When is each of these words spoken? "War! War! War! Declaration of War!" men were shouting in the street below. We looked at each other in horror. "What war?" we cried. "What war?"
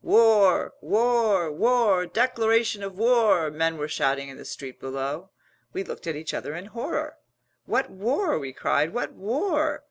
"War! 0.03 0.73
War! 0.81 1.51
War! 1.51 2.07
Declaration 2.07 2.81
of 2.81 2.97
War!" 2.97 3.51
men 3.51 3.77
were 3.77 3.87
shouting 3.87 4.29
in 4.29 4.37
the 4.37 4.45
street 4.45 4.79
below. 4.79 5.29
We 5.73 5.83
looked 5.83 6.07
at 6.07 6.15
each 6.15 6.33
other 6.33 6.55
in 6.55 6.65
horror. 6.65 7.17
"What 7.67 7.91
war?" 7.91 8.39
we 8.39 8.51
cried. 8.51 8.95
"What 8.95 9.11
war?" 9.13 9.79